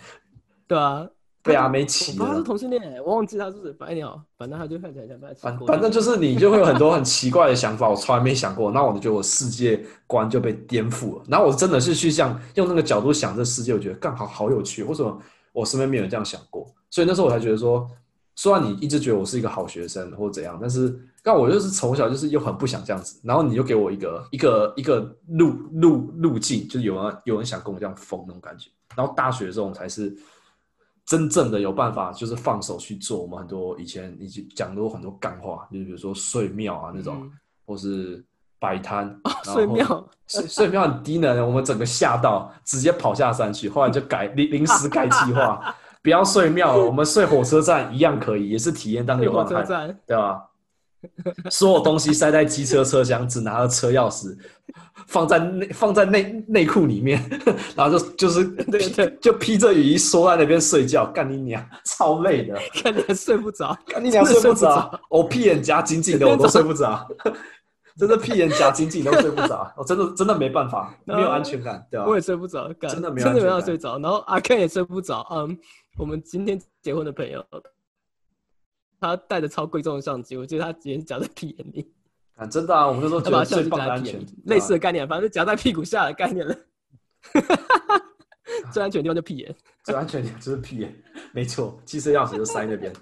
[0.68, 1.04] 对啊，
[1.42, 3.72] 被阿妹我骑他是，同性恋，我忘记他是不是。
[3.74, 5.26] 反正你好，反正他就看起来像被。
[5.34, 11.24] 反反正就是你就会有很多很奇怪的想法，我从来没想过，那我就觉得我世界观就被颠覆了。
[11.28, 15.18] 然后我真的是去想用那个角度想这世界，我觉得干好好有趣，为什么
[15.52, 16.66] 我身边没有人这样想过？
[16.90, 17.84] 所以那时候我才觉得说，
[18.36, 28.70] 虽然你一直觉得我是一个好学生或怎样，但是但我就是从小就是又很不想这样子，然后你又给我一个一个一个路路路径，就是有人有人想跟我这样疯那种感觉。
[28.96, 30.16] 然后大学的时候才是
[31.04, 37.30] 真正的有办法，就是放手去做我们很多以前已经讲过很多干话，就是比如说睡庙啊那种，嗯
[37.66, 38.22] 或是
[38.58, 43.68] 摆摊，睡庙，睡睡庙很低能，我们整个吓到，直接跑下山去。
[43.68, 50.40] 后来就改临临时改计划，不要睡庙了， 我们睡火车站一样可以，也是体验当对火流浪汉，车站，对吧？
[51.50, 54.34] 所有东西塞在机车车厢，只拿了车钥匙，
[55.06, 57.22] 放在内放在内内裤里面，
[57.76, 59.18] 然后就就是对对。
[59.20, 63.76] 就披着雨衣缩在那边睡觉，干你娘，超累的，干你娘睡不着。
[63.86, 67.06] 干你娘睡不着，我屁眼夹紧紧的我都睡不着，
[67.98, 72.06] 真的屁眼夹紧紧都睡不着，我真的真的没办法，没有安全感，对吧？
[72.06, 72.90] 我也睡不着，干。
[72.90, 73.98] 真的没有真的没安全感办法睡着。
[73.98, 75.26] 然后阿 Ken 也睡不着。
[75.30, 75.58] 嗯，
[75.96, 77.44] 我们今天结婚的朋友，
[79.00, 81.92] 他带着超贵重的相机，我记得他直接夹在屁眼里，
[82.36, 86.56] 啊，真的啊，我们那时候觉得最他把相机夹在屁眼里，，类似的概念，反正夹在屁股下的概念了。
[88.72, 89.54] 最安全的地方就屁眼。
[89.84, 92.92] 最安全点就是屁眼，没错，汽车钥匙就塞那边。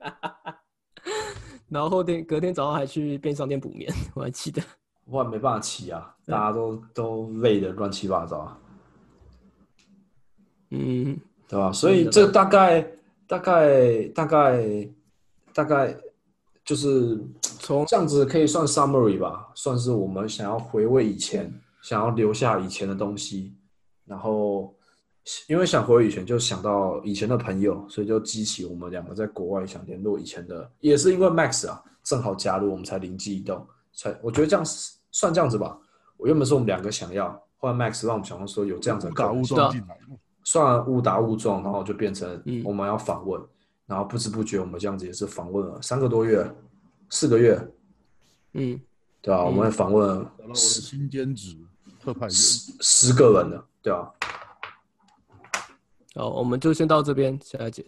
[1.68, 4.62] 然后后天隔天早上还去便利商店补眠，我还记得。
[5.04, 8.58] 不然没办法骑啊，大家都都累得乱七八糟啊，
[10.70, 11.18] 嗯，
[11.50, 11.72] 对吧？
[11.72, 12.86] 所以这大概
[13.26, 14.88] 大概大概
[15.52, 15.96] 大概
[16.64, 23.52] 就是从这样子可以算 summary 吧，算是我们想要回味以前，想要留下以前的东西，
[24.06, 24.72] 然后
[25.48, 34.64] 因为想回味以前，就想到以前的朋友，所以就激起我们两个在国外想联络以前的，也是因为 Max 啊，正好加入，我们才灵机一动，才我觉得这样
[35.10, 35.76] 算这样子吧。
[36.16, 39.98] 我原本是我们两个想要，后来 Max 让我们想到说有这样子的误打误可能性撞进来，
[40.44, 43.40] 算误打误撞，然后就变成嗯我们要访问，
[43.86, 46.48] 然后不知不觉我们这样子也是访问了三个多月，
[47.08, 47.72] 四个月，
[48.54, 48.80] 嗯，
[49.20, 51.56] 对啊、我们访问了找到我的新兼职
[52.00, 52.30] 特派员。
[52.30, 54.12] 十十个人了，对吧、
[56.14, 57.84] 好，我们就先到这边，下一节。